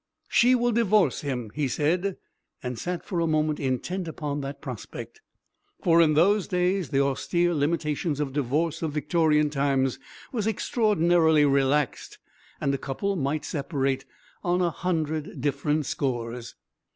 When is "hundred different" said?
14.71-15.85